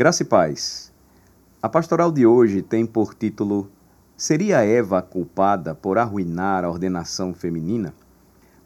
[0.00, 0.90] Graça e paz.
[1.60, 3.70] A pastoral de hoje tem por título
[4.16, 7.92] Seria Eva culpada por arruinar a ordenação feminina?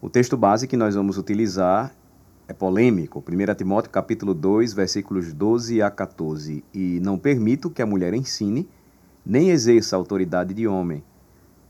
[0.01, 1.93] O texto base que nós vamos utilizar
[2.47, 7.87] é polêmico, 1 Timóteo capítulo 2, versículos 12 a 14, e não permito que a
[7.87, 8.69] mulher ensine,
[9.27, 11.03] nem exerça autoridade de homem.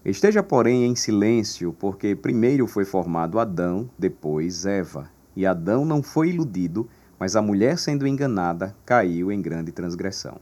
[0.05, 6.29] Esteja, porém, em silêncio, porque primeiro foi formado Adão, depois Eva, e Adão não foi
[6.29, 6.87] iludido,
[7.19, 10.39] mas a mulher, sendo enganada, caiu em grande transgressão.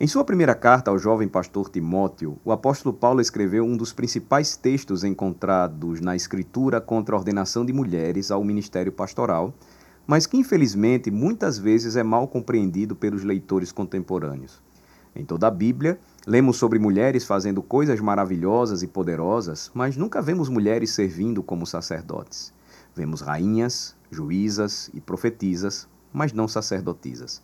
[0.00, 4.56] Em sua primeira carta ao jovem pastor Timóteo, o apóstolo Paulo escreveu um dos principais
[4.56, 9.52] textos encontrados na Escritura contra a ordenação de mulheres ao ministério pastoral,
[10.06, 14.62] mas que infelizmente muitas vezes é mal compreendido pelos leitores contemporâneos.
[15.16, 20.48] Em toda a Bíblia, lemos sobre mulheres fazendo coisas maravilhosas e poderosas, mas nunca vemos
[20.48, 22.52] mulheres servindo como sacerdotes.
[22.98, 27.40] Vemos rainhas, juízas e profetisas, mas não sacerdotisas.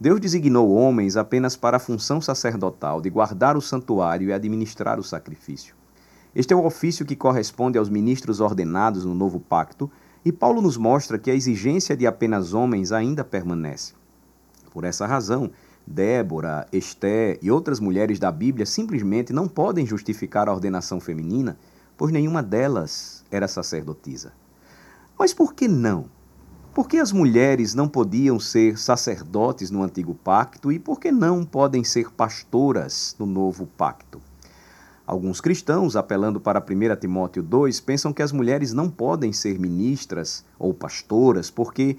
[0.00, 5.04] Deus designou homens apenas para a função sacerdotal de guardar o santuário e administrar o
[5.04, 5.74] sacrifício.
[6.34, 9.90] Este é o ofício que corresponde aos ministros ordenados no novo pacto,
[10.24, 13.92] e Paulo nos mostra que a exigência de apenas homens ainda permanece.
[14.72, 15.50] Por essa razão,
[15.86, 21.58] Débora, Esté e outras mulheres da Bíblia simplesmente não podem justificar a ordenação feminina,
[21.94, 24.32] pois nenhuma delas era sacerdotisa.
[25.18, 26.06] Mas por que não?
[26.74, 31.44] Por que as mulheres não podiam ser sacerdotes no antigo pacto e por que não
[31.44, 34.20] podem ser pastoras no novo pacto?
[35.06, 40.44] Alguns cristãos, apelando para 1 Timóteo 2, pensam que as mulheres não podem ser ministras
[40.58, 41.96] ou pastoras porque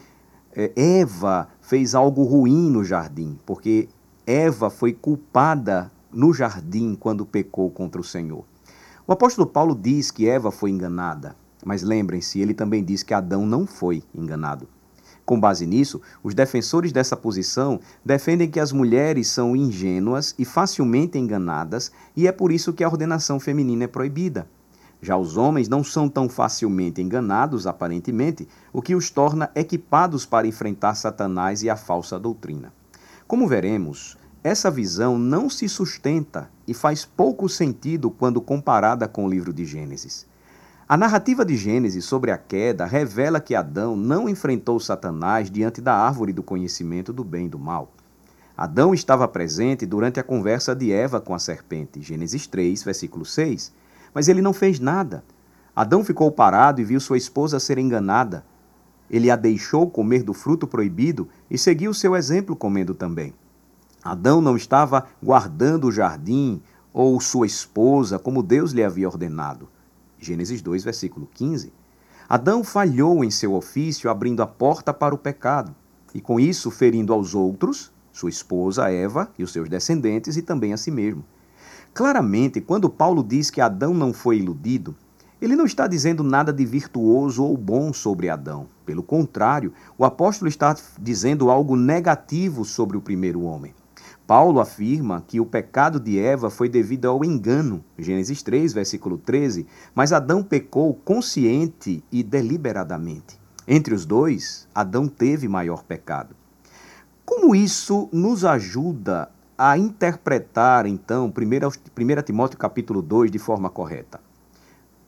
[0.51, 3.87] é, Eva fez algo ruim no jardim, porque
[4.27, 8.43] Eva foi culpada no jardim quando pecou contra o Senhor.
[9.07, 11.35] O apóstolo Paulo diz que Eva foi enganada.
[11.65, 14.67] Mas lembrem-se, ele também diz que Adão não foi enganado.
[15.25, 21.17] Com base nisso, os defensores dessa posição defendem que as mulheres são ingênuas e facilmente
[21.17, 24.47] enganadas, e é por isso que a ordenação feminina é proibida.
[25.01, 30.47] Já os homens não são tão facilmente enganados, aparentemente, o que os torna equipados para
[30.47, 32.71] enfrentar Satanás e a falsa doutrina.
[33.27, 39.29] Como veremos, essa visão não se sustenta e faz pouco sentido quando comparada com o
[39.29, 40.27] livro de Gênesis.
[40.87, 45.95] A narrativa de Gênesis sobre a queda revela que Adão não enfrentou Satanás diante da
[45.95, 47.91] árvore do conhecimento do bem e do mal.
[48.55, 53.73] Adão estava presente durante a conversa de Eva com a serpente, Gênesis 3, versículo 6,
[54.13, 55.23] mas ele não fez nada.
[55.75, 58.45] Adão ficou parado e viu sua esposa ser enganada.
[59.09, 63.33] Ele a deixou comer do fruto proibido e seguiu seu exemplo comendo também.
[64.03, 66.61] Adão não estava guardando o jardim
[66.93, 69.67] ou sua esposa como Deus lhe havia ordenado.
[70.19, 71.71] Gênesis 2, versículo 15.
[72.27, 75.75] Adão falhou em seu ofício, abrindo a porta para o pecado,
[76.13, 80.73] e com isso ferindo aos outros, sua esposa Eva e os seus descendentes, e também
[80.73, 81.23] a si mesmo.
[81.93, 84.95] Claramente, quando Paulo diz que Adão não foi iludido,
[85.41, 88.67] ele não está dizendo nada de virtuoso ou bom sobre Adão.
[88.85, 93.73] Pelo contrário, o apóstolo está dizendo algo negativo sobre o primeiro homem.
[94.27, 99.67] Paulo afirma que o pecado de Eva foi devido ao engano, Gênesis 3, versículo 13,
[99.93, 103.39] mas Adão pecou consciente e deliberadamente.
[103.67, 106.35] Entre os dois, Adão teve maior pecado.
[107.23, 114.19] Como isso nos ajuda a interpretar, então, 1 Timóteo capítulo 2 de forma correta?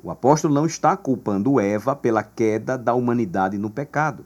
[0.04, 4.24] O apóstolo não está culpando Eva pela queda da humanidade no pecado.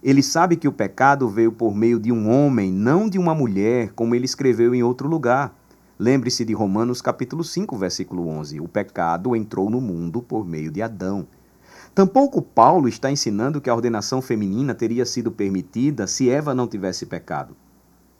[0.00, 3.92] Ele sabe que o pecado veio por meio de um homem, não de uma mulher,
[3.94, 5.52] como ele escreveu em outro lugar.
[5.98, 8.60] Lembre-se de Romanos capítulo 5, versículo 11.
[8.60, 11.26] O pecado entrou no mundo por meio de Adão.
[11.96, 17.04] Tampouco Paulo está ensinando que a ordenação feminina teria sido permitida se Eva não tivesse
[17.04, 17.56] pecado.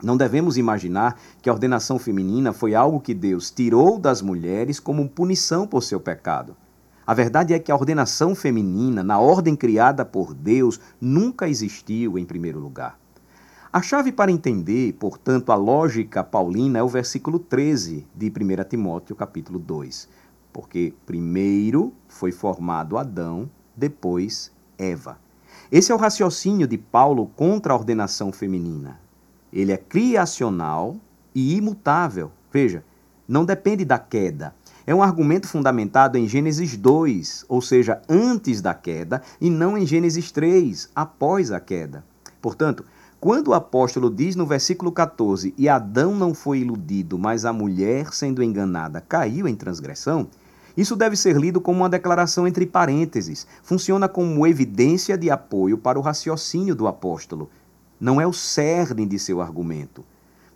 [0.03, 5.09] Não devemos imaginar que a ordenação feminina foi algo que Deus tirou das mulheres como
[5.09, 6.57] punição por seu pecado.
[7.09, 12.25] A verdade é que a ordenação feminina, na ordem criada por Deus, nunca existiu em
[12.27, 12.99] primeiro lugar.
[13.73, 19.17] A chave para entender, portanto, a lógica paulina é o versículo 13 de 1 Timóteo,
[19.17, 20.07] capítulo 2.
[20.53, 25.19] Porque primeiro foi formado Adão, depois Eva.
[25.73, 29.01] Esse é o raciocínio de Paulo contra a ordenação feminina.
[29.51, 30.95] Ele é criacional
[31.35, 32.31] e imutável.
[32.53, 32.85] Veja,
[33.27, 34.55] não depende da queda,
[34.89, 39.85] é um argumento fundamentado em Gênesis 2, ou seja, antes da queda, e não em
[39.85, 42.03] Gênesis 3, após a queda.
[42.41, 42.87] Portanto,
[43.21, 48.15] quando o apóstolo diz no versículo 14: E Adão não foi iludido, mas a mulher,
[48.15, 50.27] sendo enganada, caiu em transgressão,
[50.75, 53.47] isso deve ser lido como uma declaração entre parênteses.
[53.63, 57.51] Funciona como evidência de apoio para o raciocínio do apóstolo.
[58.01, 60.03] Não é o cerne de seu argumento.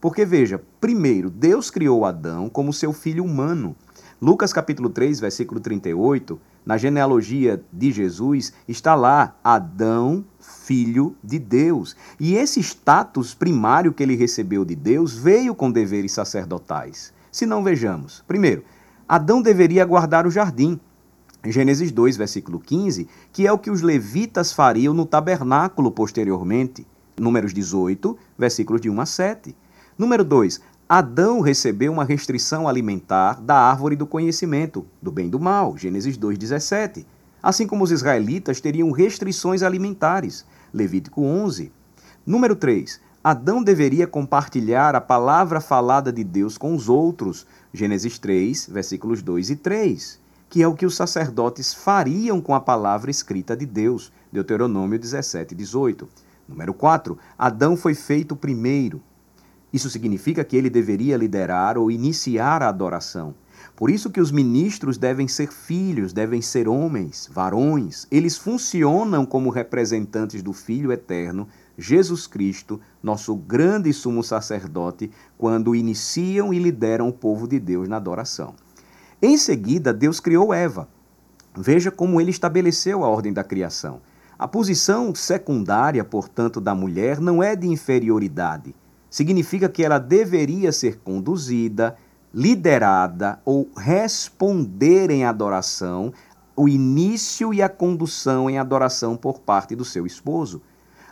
[0.02, 3.76] Porque veja, primeiro, Deus criou Adão como seu filho humano.
[4.22, 11.96] Lucas capítulo 3, versículo 38, na genealogia de Jesus, está lá Adão, filho de Deus.
[12.20, 17.12] E esse status primário que ele recebeu de Deus veio com deveres sacerdotais.
[17.32, 18.62] Se não vejamos, primeiro,
[19.08, 20.78] Adão deveria guardar o jardim.
[21.44, 26.86] Gênesis 2, versículo 15, que é o que os levitas fariam no tabernáculo posteriormente.
[27.18, 29.56] Números 18, versículos de 1 a 7.
[29.98, 30.60] Número 2.
[30.94, 36.18] Adão recebeu uma restrição alimentar da árvore do conhecimento, do bem e do mal, Gênesis
[36.18, 37.06] 2,17.
[37.42, 41.72] Assim como os israelitas teriam restrições alimentares, Levítico 11.
[42.26, 43.00] Número 3.
[43.24, 49.48] Adão deveria compartilhar a palavra falada de Deus com os outros, Gênesis 3, versículos 2
[49.48, 54.12] e 3, que é o que os sacerdotes fariam com a palavra escrita de Deus,
[54.30, 56.06] Deuteronômio 17, 18.
[56.46, 57.16] Número 4.
[57.38, 59.00] Adão foi feito primeiro,
[59.72, 63.34] isso significa que ele deveria liderar ou iniciar a adoração.
[63.74, 68.06] Por isso que os ministros devem ser filhos, devem ser homens, varões.
[68.10, 71.48] Eles funcionam como representantes do Filho eterno,
[71.78, 77.96] Jesus Cristo, nosso grande sumo sacerdote, quando iniciam e lideram o povo de Deus na
[77.96, 78.54] adoração.
[79.22, 80.86] Em seguida, Deus criou Eva.
[81.56, 84.00] Veja como ele estabeleceu a ordem da criação.
[84.38, 88.74] A posição secundária, portanto, da mulher não é de inferioridade
[89.12, 91.94] significa que ela deveria ser conduzida,
[92.32, 96.14] liderada ou responder em adoração,
[96.56, 100.62] o início e a condução em adoração por parte do seu esposo.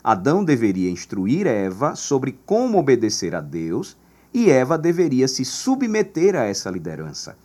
[0.02, 3.99] Adão deveria instruir Eva sobre como obedecer a Deus
[4.32, 7.37] e Eva deveria se submeter a essa liderança.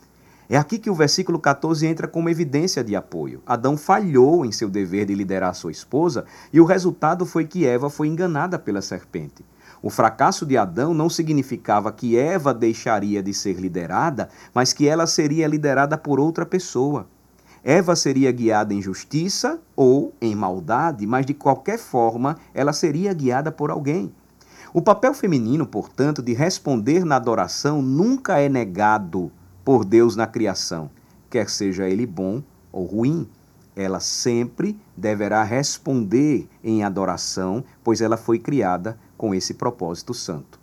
[0.48, 3.42] É aqui que o versículo 14 entra como evidência de apoio.
[3.44, 7.90] Adão falhou em seu dever de liderar sua esposa e o resultado foi que Eva
[7.90, 9.44] foi enganada pela serpente.
[9.82, 15.06] O fracasso de Adão não significava que Eva deixaria de ser liderada, mas que ela
[15.06, 17.06] seria liderada por outra pessoa.
[17.62, 23.50] Eva seria guiada em justiça ou em maldade, mas de qualquer forma ela seria guiada
[23.50, 24.12] por alguém.
[24.72, 29.32] O papel feminino, portanto, de responder na adoração nunca é negado
[29.64, 30.90] por Deus na criação,
[31.28, 33.28] quer seja ele bom ou ruim.
[33.74, 40.58] Ela sempre deverá responder em adoração, pois ela foi criada com esse propósito santo.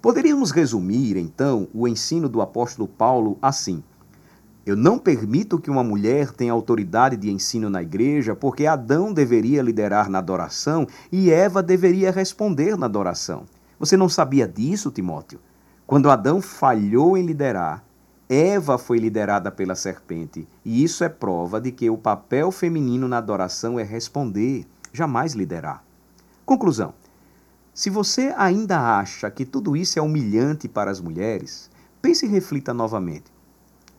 [0.00, 3.82] Poderíamos resumir, então, o ensino do apóstolo Paulo assim:
[4.64, 9.60] Eu não permito que uma mulher tenha autoridade de ensino na igreja, porque Adão deveria
[9.60, 13.44] liderar na adoração e Eva deveria responder na adoração.
[13.78, 15.40] Você não sabia disso, Timóteo?
[15.86, 17.82] Quando Adão falhou em liderar,
[18.28, 23.16] Eva foi liderada pela serpente, e isso é prova de que o papel feminino na
[23.16, 25.82] adoração é responder, jamais liderar.
[26.44, 26.92] Conclusão:
[27.78, 31.70] se você ainda acha que tudo isso é humilhante para as mulheres,
[32.02, 33.26] pense e reflita novamente.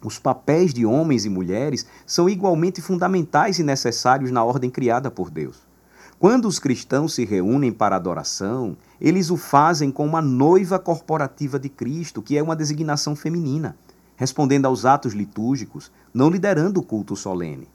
[0.03, 5.29] Os papéis de homens e mulheres são igualmente fundamentais e necessários na ordem criada por
[5.29, 5.65] Deus.
[6.19, 11.69] Quando os cristãos se reúnem para adoração, eles o fazem com uma noiva corporativa de
[11.69, 13.77] Cristo, que é uma designação feminina,
[14.17, 17.69] respondendo aos atos litúrgicos, não liderando o culto solene.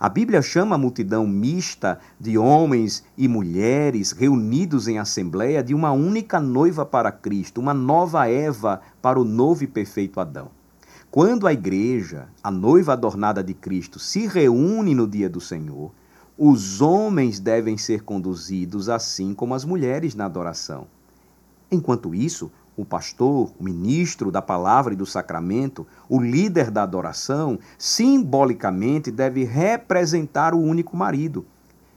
[0.00, 5.92] A Bíblia chama a multidão mista de homens e mulheres reunidos em assembleia de uma
[5.92, 10.48] única noiva para Cristo, uma nova Eva para o novo e perfeito Adão.
[11.10, 15.92] Quando a igreja, a noiva adornada de Cristo, se reúne no dia do Senhor,
[16.38, 20.86] os homens devem ser conduzidos assim como as mulheres na adoração.
[21.70, 27.58] Enquanto isso, o pastor, o ministro da palavra e do sacramento, o líder da adoração,
[27.76, 31.44] simbolicamente deve representar o único marido.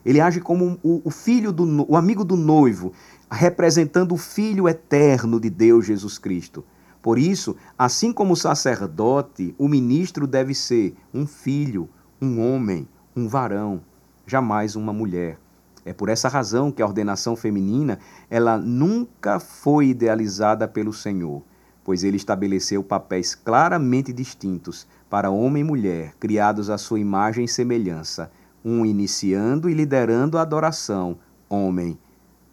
[0.06, 2.92] Ele age como o, filho do o amigo do noivo,
[3.32, 6.66] representando o filho eterno de Deus Jesus Cristo.
[7.02, 11.90] Por isso, assim como o sacerdote, o ministro deve ser um filho,
[12.22, 13.82] um homem, um varão,
[14.26, 15.38] jamais uma mulher.
[15.86, 18.00] É por essa razão que a ordenação feminina,
[18.30, 21.42] ela nunca foi idealizada pelo Senhor,
[21.84, 27.50] pois ele estabeleceu papéis claramente distintos para homem e mulher, criados à sua imagem e
[27.50, 28.32] semelhança,
[28.64, 31.18] um iniciando e liderando a adoração,
[31.50, 31.98] homem,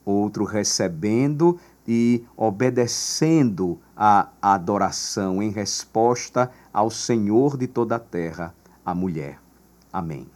[0.04, 8.94] outro recebendo e obedecendo a adoração em resposta ao Senhor de toda a terra, a
[8.94, 9.38] mulher.
[9.92, 10.26] Amém.